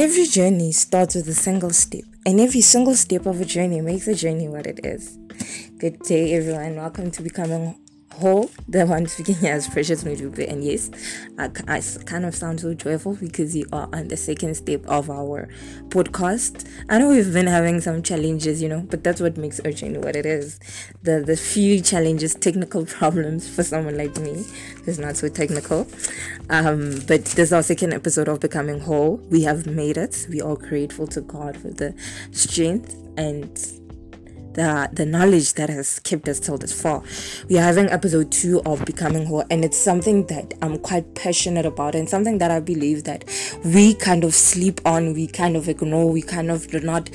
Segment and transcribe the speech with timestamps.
[0.00, 4.06] Every journey starts with a single step, and every single step of a journey makes
[4.06, 5.18] the journey what it is.
[5.76, 6.76] Good day, everyone.
[6.76, 7.78] Welcome to Becoming
[8.20, 10.50] whole, the one speaking as Precious Mujube.
[10.50, 10.90] And yes,
[11.38, 15.10] I, I kind of sound so joyful because you are on the second step of
[15.10, 15.48] our
[15.88, 16.68] podcast.
[16.88, 20.16] I know we've been having some challenges, you know, but that's what makes journey what
[20.16, 20.60] it is.
[21.02, 24.44] The the few challenges, technical problems for someone like me,
[24.84, 25.88] who's not so technical.
[26.50, 29.16] Um, but this is our second episode of Becoming Whole.
[29.30, 30.26] We have made it.
[30.28, 31.94] We are grateful to God for the
[32.32, 33.79] strength and
[34.60, 37.02] the the knowledge that has kept us till this far.
[37.48, 41.66] We are having episode two of Becoming Whole, and it's something that I'm quite passionate
[41.66, 43.24] about, and something that I believe that
[43.64, 47.10] we kind of sleep on, we kind of ignore, we kind of do not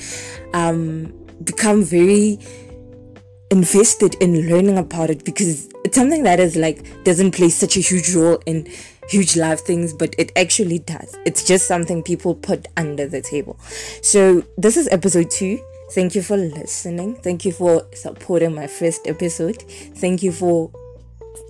[0.54, 1.12] um,
[1.44, 2.38] become very
[3.52, 7.80] invested in learning about it because it's something that is like doesn't play such a
[7.80, 8.66] huge role in
[9.08, 11.16] huge life things but it actually does.
[11.24, 13.56] It's just something people put under the table.
[14.02, 15.60] So this is episode two
[15.92, 17.16] Thank you for listening.
[17.16, 19.62] Thank you for supporting my first episode.
[19.62, 20.70] Thank you for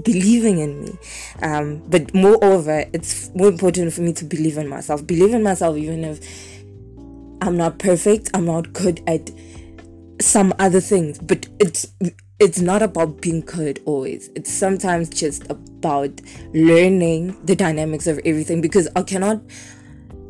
[0.05, 0.99] believing in me.
[1.43, 5.07] Um, but moreover, it's more important for me to believe in myself.
[5.07, 6.21] Believe in myself, even if
[7.41, 9.31] I'm not perfect, I'm not good at
[10.21, 11.19] some other things.
[11.19, 11.87] But it's
[12.39, 14.29] it's not about being good always.
[14.35, 16.21] It's sometimes just about
[16.53, 19.41] learning the dynamics of everything because I cannot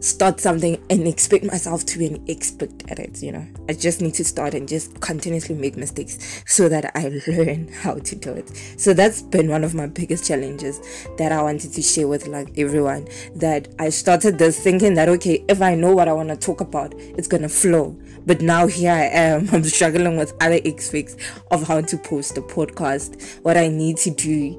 [0.06, 4.00] start something and expect myself to be an expert at it you know i just
[4.00, 8.32] need to start and just continuously make mistakes so that i learn how to do
[8.32, 10.80] it so that's been one of my biggest challenges
[11.18, 15.44] that i wanted to share with like everyone that i started this thinking that okay
[15.48, 17.96] if i know what i want to talk about it's gonna flow
[18.26, 19.48] but now here I am.
[19.52, 21.16] I'm struggling with other aspects
[21.52, 24.56] of how to post a podcast, what I need to do,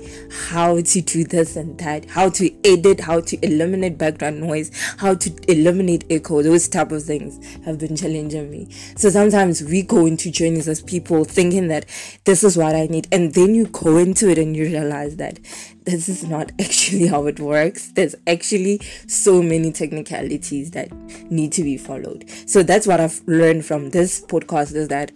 [0.50, 5.16] how to do this and that, how to edit, how to eliminate background noise, how
[5.16, 6.42] to eliminate echo.
[6.42, 8.70] Those type of things have been challenging me.
[8.96, 11.86] So sometimes we go into journeys as people thinking that
[12.26, 15.40] this is what I need, and then you go into it and you realize that
[15.84, 17.92] this is not actually how it works.
[17.94, 20.92] There's actually so many technicalities that
[21.32, 22.30] need to be followed.
[22.46, 25.12] So that's what I've learned from this podcast is that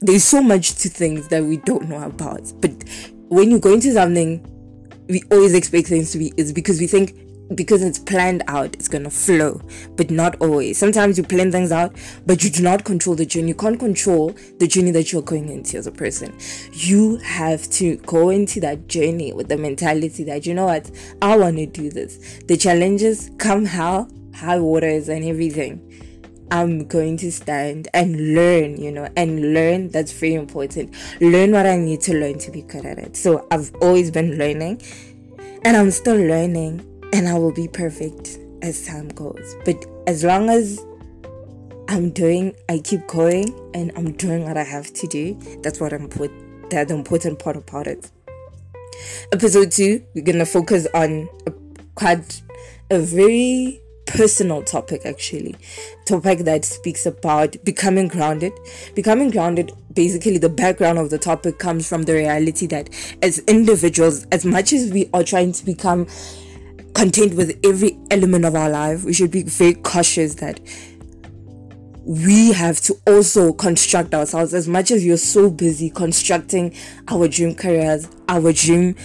[0.00, 2.52] there's so much to things that we don't know about.
[2.60, 2.72] But
[3.28, 4.44] when you go into something,
[5.08, 7.14] we always expect things to be is because we think
[7.54, 9.60] because it's planned out, it's gonna flow,
[9.96, 10.78] but not always.
[10.78, 11.96] Sometimes you plan things out,
[12.26, 13.48] but you do not control the journey.
[13.48, 16.36] You can't control the journey that you're going into as a person.
[16.72, 20.90] You have to go into that journey with the mentality that you know what,
[21.22, 22.40] I want to do this.
[22.46, 25.82] The challenges come how high waters and everything.
[26.50, 29.88] I'm going to stand and learn, you know, and learn.
[29.88, 30.94] That's very important.
[31.20, 33.16] Learn what I need to learn to be good at it.
[33.16, 34.82] So I've always been learning
[35.64, 39.56] and I'm still learning and I will be perfect as time goes.
[39.64, 40.84] But as long as
[41.88, 45.92] I'm doing, I keep going and I'm doing what I have to do, that's what
[45.92, 46.30] I'm put,
[46.70, 48.10] that's the important part about it.
[49.32, 51.52] Episode two, we're gonna focus on a,
[51.94, 52.42] quite
[52.90, 55.54] a very personal topic actually
[56.04, 58.52] topic that speaks about becoming grounded
[58.94, 62.88] becoming grounded basically the background of the topic comes from the reality that
[63.20, 66.06] as individuals as much as we are trying to become
[66.96, 69.04] content with every element of our life.
[69.04, 70.58] We should be very cautious that
[72.06, 76.74] we have to also construct ourselves as much as you're so busy constructing
[77.08, 78.96] our dream careers, our dream,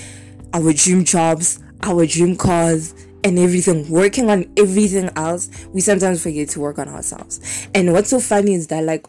[0.54, 2.94] our dream jobs, our dream cars,
[3.24, 7.68] and everything, working on everything else, we sometimes forget to work on ourselves.
[7.76, 9.06] And what's so funny is that, like,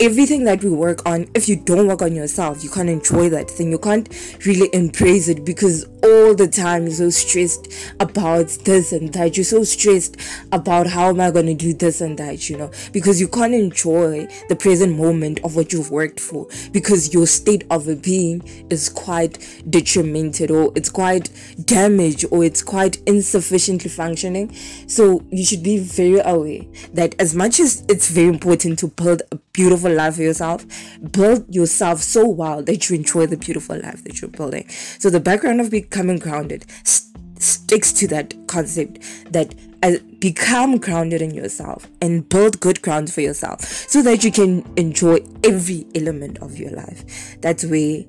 [0.00, 3.50] everything that we work on, if you don't work on yourself, you can't enjoy that
[3.50, 3.70] thing.
[3.70, 4.08] You can't
[4.44, 9.36] really embrace it because all the time you're so stressed about this and that.
[9.36, 10.16] You're so stressed
[10.52, 13.54] about how am I going to do this and that, you know, because you can't
[13.54, 18.88] enjoy the present moment of what you've worked for because your state of being is
[18.88, 19.38] quite
[19.70, 21.30] detrimented or it's quite
[21.64, 24.54] damaged or it's quite insufficiently functioning.
[24.86, 29.22] So you should be very aware that as much as it's very important to build
[29.32, 30.66] a beautiful life for yourself,
[31.12, 34.68] build yourself so well that you enjoy the beautiful life that you're building.
[34.98, 39.00] So the background of becoming grounded st- sticks to that concept
[39.32, 44.32] that uh, become grounded in yourself and build good grounds for yourself so that you
[44.32, 47.38] can enjoy every element of your life.
[47.40, 48.04] That's where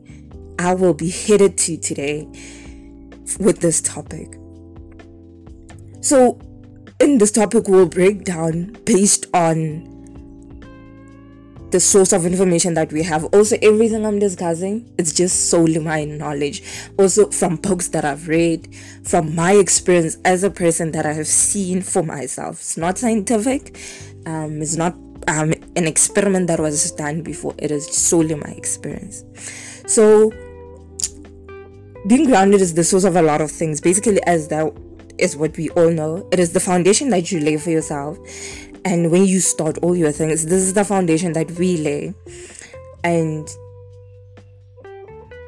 [0.60, 2.28] I will be headed to today
[3.40, 4.38] with this topic.
[6.02, 6.40] So,
[7.00, 9.97] in this topic, we'll break down based on
[11.72, 13.26] the source of information that we have.
[13.26, 16.64] Also, everything I'm discussing, it's just solely my knowledge.
[16.98, 18.74] Also, from books that I've read,
[19.04, 22.60] from my experience as a person that I have seen for myself.
[22.60, 23.78] It's not scientific.
[24.26, 24.94] Um, it's not
[25.28, 27.54] um, an experiment that was done before.
[27.58, 29.24] It is solely my experience.
[29.88, 30.32] So,
[32.08, 33.82] being grounded is the source of a lot of things.
[33.82, 34.72] Basically, as that
[35.18, 36.28] is what we all know.
[36.32, 38.18] It is the foundation that you lay for yourself
[38.86, 42.14] and when you start all your things this is the foundation that we lay.
[43.04, 43.48] And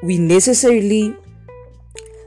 [0.02, 1.14] we necessarily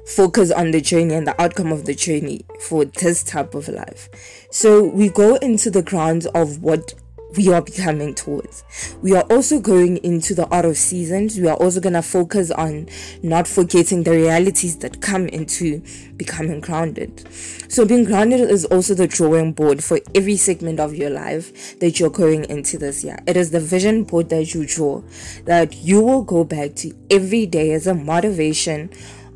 [0.06, 4.10] focus on the journey and the outcome of the journey for this type of life.
[4.52, 6.94] So we go into the grounds of what
[7.36, 8.64] we are becoming towards.
[9.02, 11.40] We are also going into the art of seasons.
[11.40, 12.88] We are also going to focus on
[13.22, 15.82] not forgetting the realities that come into
[16.16, 17.28] becoming grounded.
[17.70, 22.00] So, being grounded is also the drawing board for every segment of your life that
[22.00, 23.18] you're going into this year.
[23.26, 25.02] It is the vision board that you draw
[25.46, 28.90] that you will go back to every day as a motivation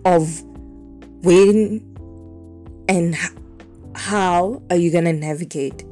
[0.05, 0.41] of
[1.23, 1.83] when
[2.87, 3.15] and
[3.95, 5.83] how are you going to navigate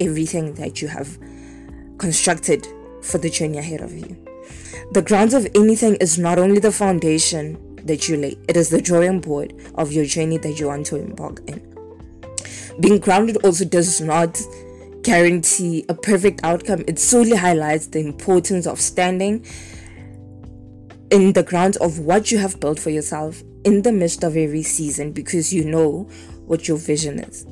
[0.00, 1.18] everything that you have
[2.00, 2.66] constructed
[3.02, 4.16] for the journey ahead of you.
[4.92, 8.80] The grounds of anything is not only the foundation that you lay, it is the
[8.80, 11.60] drawing board of your journey that you want to embark in.
[12.80, 14.40] Being grounded also does not
[15.02, 19.44] guarantee a perfect outcome, it solely highlights the importance of standing
[21.10, 24.62] in the grounds of what you have built for yourself in the midst of every
[24.62, 26.04] season because you know
[26.46, 27.46] what your vision is.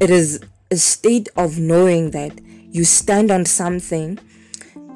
[0.00, 0.40] It is
[0.70, 2.32] a state of knowing that
[2.72, 4.18] you stand on something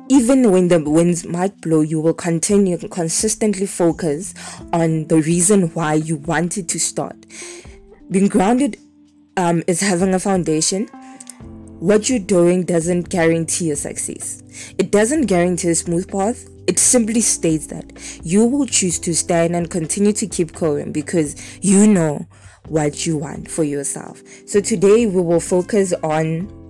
[0.09, 4.35] even when the winds might blow, you will continue consistently focus
[4.73, 7.17] on the reason why you wanted to start.
[8.11, 8.77] Being grounded
[9.37, 10.87] um, is having a foundation.
[11.81, 14.43] What you're doing doesn't guarantee your success.
[14.79, 16.49] It doesn't guarantee a smooth path.
[16.69, 17.93] It simply states that
[18.23, 22.27] you will choose to stand and continue to keep going because you know
[22.69, 24.23] what you want for yourself.
[24.47, 26.66] So today we will focus on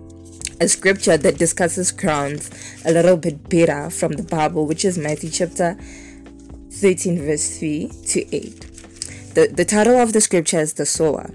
[0.60, 2.50] a scripture that discusses crowns
[2.84, 5.76] a little bit better from the Bible, which is Matthew chapter
[6.70, 8.60] 13, verse 3 to 8.
[9.34, 11.30] The, the title of the scripture is The Sower.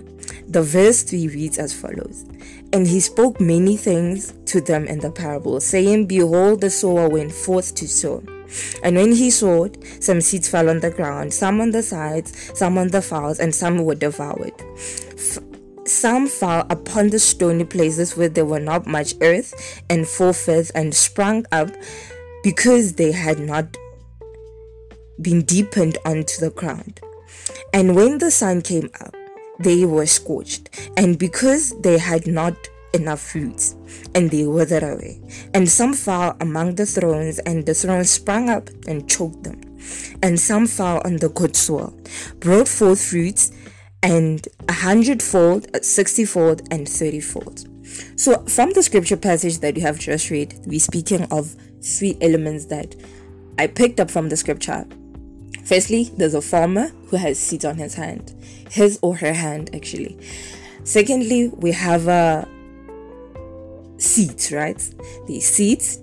[0.48, 2.26] The verse 3 reads as follows
[2.74, 7.32] And he spoke many things to them in the parable, saying, Behold, the sower went
[7.32, 8.24] forth to sow.
[8.84, 12.78] And when he sowed, some seeds fell on the ground, some on the sides, some
[12.78, 14.54] on the fowls, and some were devoured.
[15.92, 19.54] Some fell upon the stony places where there were not much earth,
[19.90, 21.70] and forthwith and sprang up
[22.44, 23.76] because they had not
[25.22, 27.02] been deepened onto the ground.
[27.74, 29.14] And when the sun came up,
[29.60, 32.56] they were scorched, and because they had not
[32.94, 33.76] enough roots,
[34.16, 35.20] and they withered away.
[35.54, 39.60] And some fell among the thrones, and the thrones sprang up and choked them.
[40.24, 41.94] And some fell on the good soil,
[42.40, 43.52] brought forth fruits
[44.04, 47.68] and a hundredfold, sixtyfold, and thirtyfold.
[48.20, 52.66] So, from the scripture passage that you have just read, we're speaking of three elements
[52.66, 52.96] that
[53.58, 54.86] I picked up from the scripture.
[55.66, 58.34] Firstly, there's a farmer who has seeds on his hand,
[58.70, 60.18] his or her hand, actually.
[60.84, 62.48] Secondly, we have a
[63.98, 64.78] seeds, right?
[65.28, 66.00] The seeds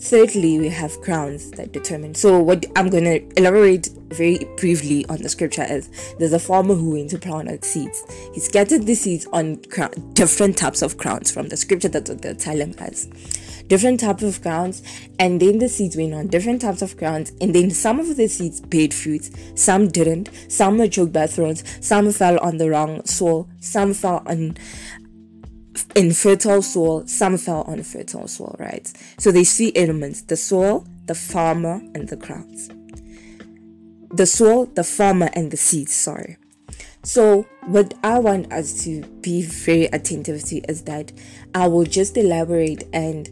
[0.00, 2.14] Thirdly, we have crowns that determine.
[2.14, 6.74] So, what I'm going to elaborate very briefly on the scripture is there's a farmer
[6.74, 8.02] who went to plant out seeds.
[8.32, 12.34] He scattered the seeds on crown, different types of crowns from the scripture that the
[12.34, 13.08] telling us.
[13.68, 14.82] Different types of crowns,
[15.18, 18.26] and then the seeds went on different types of crowns, and then some of the
[18.26, 23.04] seeds paid fruits, some didn't, some were choked by thorns, some fell on the wrong
[23.04, 24.56] soil, some fell on
[25.94, 28.90] in fertile soil, some fell on fertile soil, right?
[29.18, 32.68] So there's three elements the soil, the farmer, and the crowds.
[34.12, 36.36] The soil, the farmer, and the seeds, sorry.
[37.02, 41.12] So, what I want us to be very attentive to is that
[41.54, 43.28] I will just elaborate and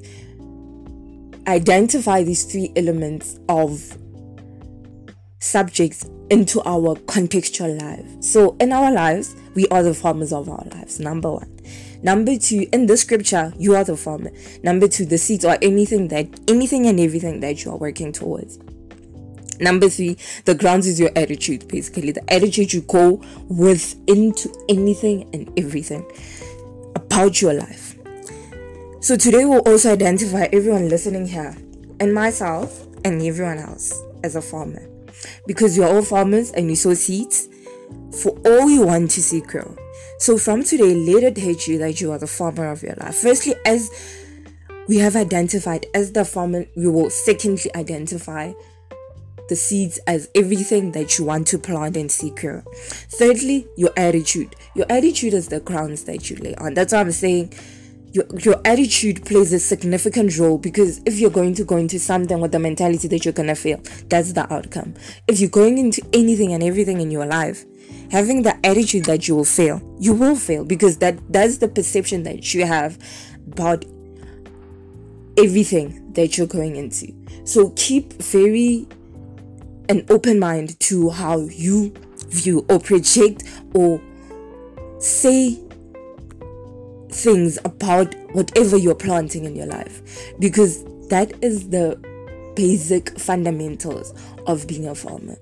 [1.47, 3.99] identify these three elements of
[5.41, 8.23] subjects into our contextual life.
[8.23, 11.58] So, in our lives, we are the farmers of our lives, number one.
[12.03, 14.31] Number two, in the scripture, you are the farmer.
[14.63, 18.59] Number two, the seeds or anything that anything and everything that you are working towards.
[19.61, 22.13] Number three, the grounds is your attitude, basically.
[22.13, 26.09] The attitude you go with into anything and everything
[26.95, 27.97] about your life.
[29.01, 31.57] So today we'll also identify everyone listening here
[31.99, 34.89] and myself and everyone else as a farmer.
[35.47, 37.49] Because you're all farmers and you sow seeds
[38.23, 39.77] for all you want to see grow.
[40.19, 43.15] So from today, let it you that you are the farmer of your life.
[43.15, 43.91] Firstly, as
[44.89, 48.53] we have identified as the farmer, we will secondly identify
[49.49, 52.65] the seeds as everything that you want to plant and secure.
[52.75, 54.57] Thirdly, your attitude.
[54.75, 56.75] Your attitude is the crowns that you lay on.
[56.75, 57.55] That's what I'm saying
[58.13, 62.41] your, your attitude plays a significant role because if you're going to go into something
[62.41, 64.95] with the mentality that you're gonna fail, that's the outcome.
[65.27, 67.65] If you're going into anything and everything in your life,
[68.11, 72.23] having the attitude that you will fail, you will fail because that that's the perception
[72.25, 72.99] that you have
[73.53, 73.85] about
[75.37, 77.15] everything that you're going into.
[77.45, 78.87] So keep very
[79.89, 81.95] an open mind to how you
[82.29, 84.01] view or project or
[84.99, 85.59] say
[87.11, 90.03] things about whatever you're planting in your life
[90.39, 91.99] because that is the
[92.55, 94.13] basic fundamentals
[94.47, 95.37] of being a farmer.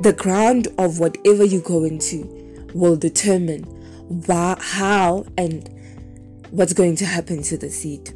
[0.00, 3.64] The ground of whatever you go into will determine
[4.28, 5.68] how, and
[6.50, 8.12] what's going to happen to the seed.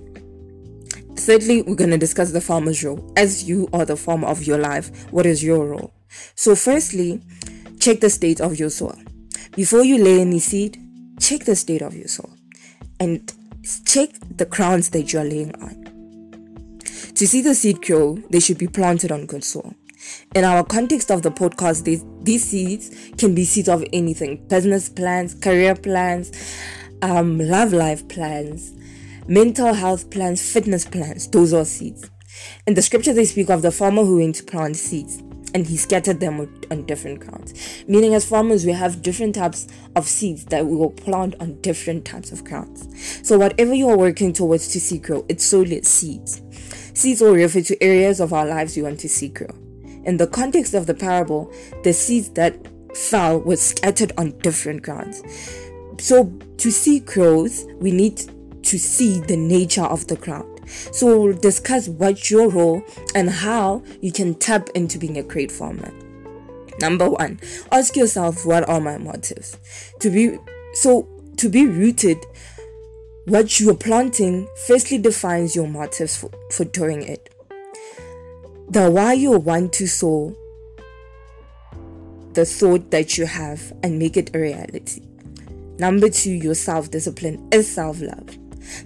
[1.17, 3.13] Thirdly, we're going to discuss the farmer's role.
[3.17, 5.93] As you are the farmer of your life, what is your role?
[6.35, 7.23] So, firstly,
[7.81, 8.99] check the state of your soil.
[9.55, 10.79] Before you lay any seed,
[11.21, 12.31] check the state of your soil
[13.01, 13.33] and
[13.85, 16.81] check the crowns that you are laying on.
[17.15, 19.75] To see the seed grow, they should be planted on good soil.
[20.35, 24.89] In our context of the podcast, these, these seeds can be seeds of anything business
[24.89, 26.33] plans, career plans,
[27.03, 28.75] um, love life plans,
[29.27, 31.29] mental health plans, fitness plans.
[31.29, 32.11] Those are seeds.
[32.67, 35.23] In the scripture, they speak of the farmer who went to plant seeds
[35.55, 37.55] and he scattered them on different grounds.
[37.89, 42.05] Meaning, as farmers, we have different types of seeds that we will plant on different
[42.05, 42.87] types of grounds.
[43.27, 46.43] So, whatever you are working towards to see grow, it's solely seeds.
[46.95, 49.68] Seeds will refer to areas of our lives we want to see grow.
[50.09, 51.53] In the context of the parable,
[51.85, 52.57] the seeds that
[52.97, 55.23] fell were scattered on different grounds.
[55.99, 58.23] So, to see growth, we need
[58.63, 60.61] to see the nature of the ground.
[60.93, 62.83] So we'll discuss what your role
[63.15, 65.93] and how you can tap into being a great farmer.
[66.81, 67.39] Number one,
[67.71, 69.59] ask yourself what are my motives?
[70.01, 70.39] To be
[70.73, 72.19] so to be rooted,
[73.27, 77.29] what you're planting firstly defines your motives for, for doing it.
[78.71, 80.37] The why you want to sow
[82.35, 85.03] the thought that you have and make it a reality.
[85.79, 88.37] Number two, your self discipline is self love.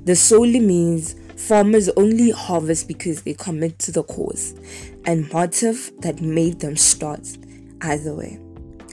[0.05, 4.55] This solely means Farmers only harvest because they commit to the cause
[5.05, 7.37] and motive that made them start
[7.81, 8.39] either way.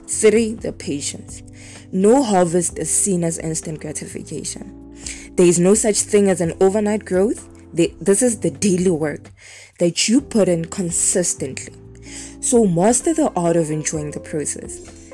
[0.08, 1.44] Three, the patience.
[1.92, 4.96] No harvest is seen as instant gratification.
[5.36, 7.48] There is no such thing as an overnight growth.
[7.72, 9.30] This is the daily work
[9.78, 11.74] that you put in consistently.
[12.40, 15.10] So, master the art of enjoying the process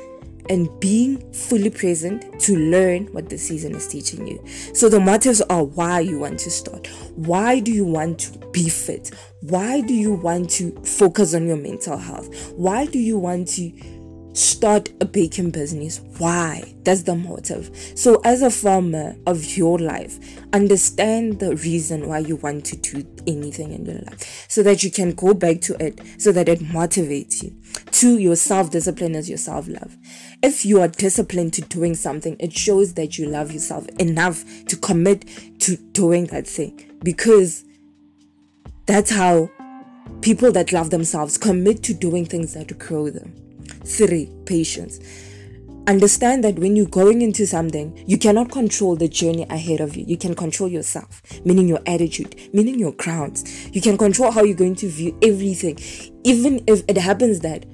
[0.49, 4.43] and being fully present to learn what the season is teaching you.
[4.73, 6.87] So the motives are why you want to start.
[7.15, 9.11] Why do you want to be fit?
[9.41, 12.53] Why do you want to focus on your mental health?
[12.53, 13.71] Why do you want to
[14.37, 15.99] start a baking business.
[16.19, 16.75] Why?
[16.83, 17.71] That's the motive.
[17.95, 20.19] So, as a farmer of your life,
[20.53, 24.91] understand the reason why you want to do anything in your life so that you
[24.91, 27.55] can go back to it so that it motivates you.
[27.93, 29.97] To your self discipline is your self love.
[30.43, 34.77] If you are disciplined to doing something, it shows that you love yourself enough to
[34.77, 37.65] commit to doing that thing because
[38.85, 39.49] that's how
[40.21, 43.46] people that love themselves commit to doing things that grow them.
[43.87, 44.99] Three, patience.
[45.87, 50.03] Understand that when you're going into something, you cannot control the journey ahead of you.
[50.05, 53.73] You can control yourself, meaning your attitude, meaning your crowns.
[53.73, 55.79] You can control how you're going to view everything.
[56.25, 57.65] Even if it happens that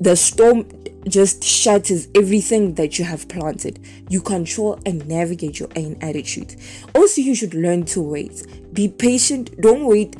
[0.00, 0.66] the storm
[1.08, 3.84] just shatters everything that you have planted.
[4.10, 6.56] You control and navigate your own attitude.
[6.94, 8.46] Also, you should learn to wait.
[8.72, 9.60] Be patient.
[9.60, 10.16] Don't wait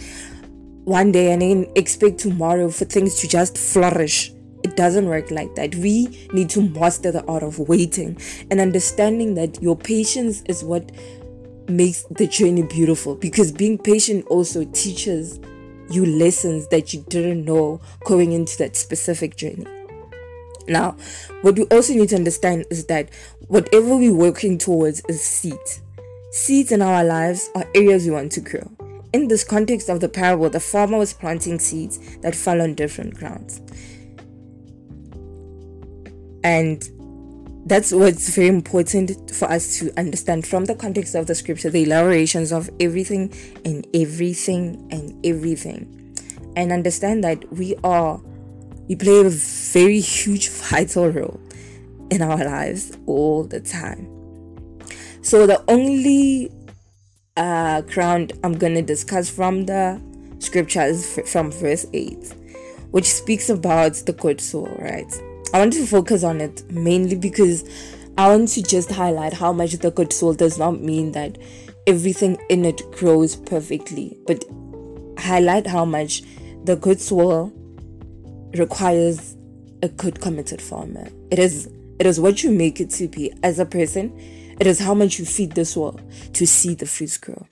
[0.84, 4.32] one day and then expect tomorrow for things to just flourish.
[4.62, 5.74] It doesn't work like that.
[5.76, 8.18] We need to master the art of waiting
[8.50, 10.90] and understanding that your patience is what
[11.68, 15.38] makes the journey beautiful because being patient also teaches
[15.90, 19.66] you lessons that you didn't know going into that specific journey.
[20.66, 20.96] Now,
[21.40, 23.08] what we also need to understand is that
[23.48, 25.80] whatever we're working towards is seeds.
[26.30, 28.70] Seeds in our lives are areas we want to grow.
[29.14, 33.14] In this context of the parable, the farmer was planting seeds that fell on different
[33.14, 33.62] grounds.
[36.48, 36.82] And
[37.66, 41.82] that's what's very important for us to understand from the context of the scripture the
[41.82, 43.30] elaborations of everything
[43.66, 45.80] and everything and everything
[46.56, 48.18] and understand that we are
[48.88, 51.38] we play a very huge vital role
[52.10, 54.08] in our lives all the time
[55.20, 56.50] so the only
[57.36, 60.00] uh, ground I'm going to discuss from the
[60.38, 62.34] scripture scriptures from verse 8,
[62.90, 65.12] which speaks about the good soul, right?
[65.54, 67.64] I want to focus on it mainly because
[68.18, 71.38] I want to just highlight how much the good soul does not mean that
[71.86, 74.44] everything in it grows perfectly, but
[75.18, 76.22] highlight how much
[76.64, 77.52] the good soul
[78.54, 79.36] requires
[79.82, 81.08] a good committed farmer.
[81.30, 84.16] It is it is what you make it to be as a person.
[84.60, 85.98] It is how much you feed the soil
[86.34, 87.46] to see the fruits grow.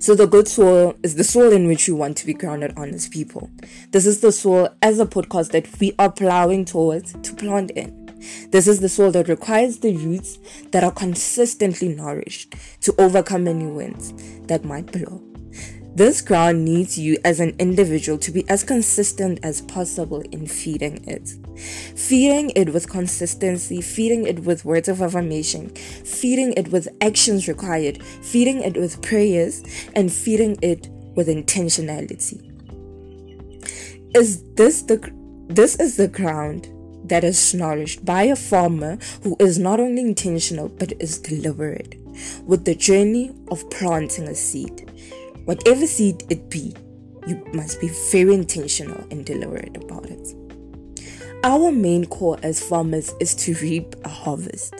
[0.00, 2.88] So the good soil is the soil in which you want to be grounded on
[2.88, 3.50] as people.
[3.90, 8.10] This is the soil as a podcast that we are plowing towards to plant in.
[8.50, 10.38] This is the soil that requires the roots
[10.70, 14.14] that are consistently nourished to overcome any winds
[14.46, 15.22] that might blow.
[15.94, 21.06] This ground needs you as an individual to be as consistent as possible in feeding
[21.06, 21.34] it.
[21.56, 28.02] Feeding it with consistency, feeding it with words of affirmation, feeding it with actions required,
[28.02, 29.62] feeding it with prayers,
[29.94, 32.46] and feeding it with intentionality.
[34.14, 34.98] Is this the
[35.48, 36.68] this is the ground
[37.04, 41.96] that is nourished by a farmer who is not only intentional but is deliberate
[42.44, 44.90] with the journey of planting a seed.
[45.44, 46.74] Whatever seed it be,
[47.26, 50.39] you must be very intentional and deliberate about it.
[51.42, 54.74] Our main core as farmers is to reap a harvest.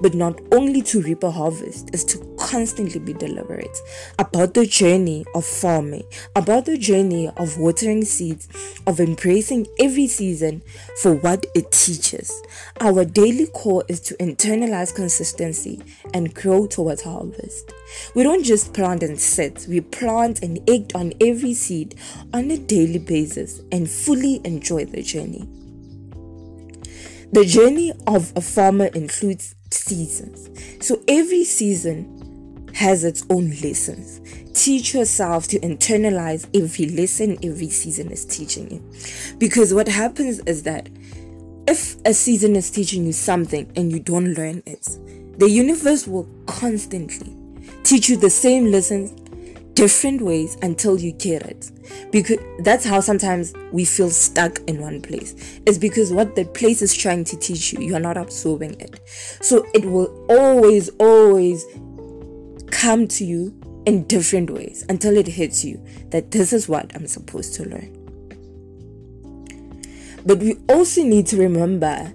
[0.00, 3.76] But not only to reap a harvest is to constantly be deliberate
[4.18, 8.48] about the journey of farming, about the journey of watering seeds,
[8.86, 10.62] of embracing every season
[11.02, 12.32] for what it teaches.
[12.80, 15.82] Our daily core is to internalize consistency
[16.14, 17.70] and grow towards harvest.
[18.14, 21.96] We don't just plant and sit, we plant and act on every seed
[22.32, 25.46] on a daily basis and fully enjoy the journey.
[27.30, 30.48] The journey of a farmer includes seasons.
[30.84, 34.20] So every season has its own lessons.
[34.54, 39.36] Teach yourself to internalize every lesson every season is teaching you.
[39.36, 40.88] Because what happens is that
[41.66, 44.88] if a season is teaching you something and you don't learn it,
[45.38, 47.36] the universe will constantly
[47.82, 49.12] teach you the same lessons
[49.78, 51.70] different ways until you get it.
[52.10, 55.36] Because that's how sometimes we feel stuck in one place.
[55.66, 58.98] It's because what the place is trying to teach you you're not absorbing it.
[59.40, 61.64] So it will always always
[62.72, 63.54] come to you
[63.86, 67.94] in different ways until it hits you that this is what i'm supposed to learn.
[70.26, 72.12] But we also need to remember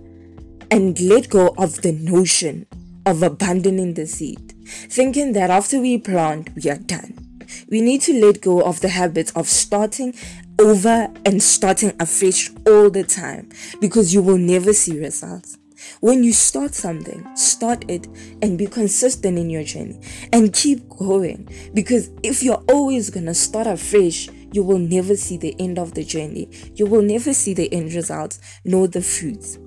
[0.70, 2.68] and let go of the notion
[3.06, 7.23] of abandoning the seed thinking that after we plant we are done
[7.70, 10.14] we need to let go of the habit of starting
[10.60, 13.50] over and starting afresh all the time
[13.82, 15.58] because you will never see results.
[16.00, 18.08] When you start something, start it
[18.42, 20.00] and be consistent in your journey
[20.32, 21.50] and keep going.
[21.74, 26.04] Because if you're always gonna start afresh, you will never see the end of the
[26.04, 26.50] journey.
[26.76, 29.58] You will never see the end results nor the fruits.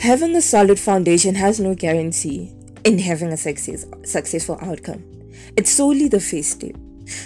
[0.00, 2.55] Having a solid foundation has no guarantee
[2.86, 5.04] in having a success, successful outcome.
[5.56, 6.76] It's solely the first step.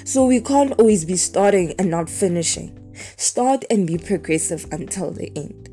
[0.04, 2.76] So we can't always be starting and not finishing.
[3.16, 5.68] Start and be progressive until the end.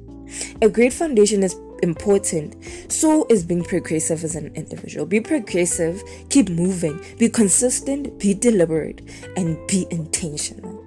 [0.61, 2.55] A great foundation is important,
[2.91, 5.05] so is being progressive as an individual.
[5.05, 9.01] Be progressive, keep moving, be consistent, be deliberate,
[9.37, 10.83] and be intentional.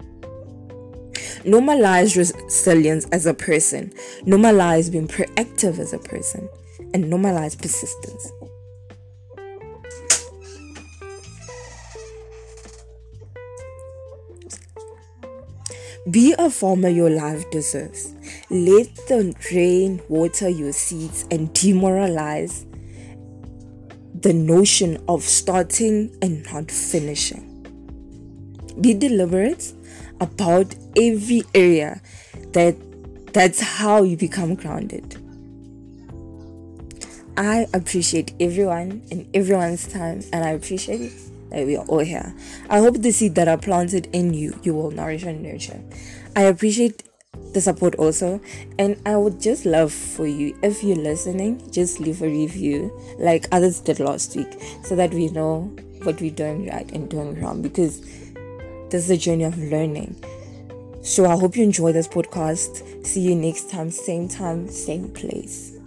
[1.44, 3.92] Normalize resilience as a person,
[4.24, 6.46] normalize being proactive as a person,
[6.92, 8.30] and normalize persistence.
[16.08, 18.14] Be a farmer your life deserves.
[18.48, 22.64] Let the rain water your seeds and demoralize
[24.18, 27.46] the notion of starting and not finishing.
[28.80, 29.74] Be deliberate
[30.22, 32.00] about every area
[32.52, 32.76] that
[33.34, 35.16] that's how you become grounded.
[37.36, 42.34] I appreciate everyone and everyone's time and I appreciate it that we are all here.
[42.68, 45.80] I hope the seed that are planted in you, you will nourish and nurture.
[46.36, 47.02] I appreciate
[47.52, 48.40] the support also,
[48.78, 53.46] and I would just love for you, if you're listening, just leave a review like
[53.52, 55.62] others did last week so that we know
[56.02, 58.00] what we're doing right and doing wrong because
[58.90, 60.16] this is a journey of learning.
[61.02, 63.06] So I hope you enjoy this podcast.
[63.06, 65.79] See you next time, same time, same place.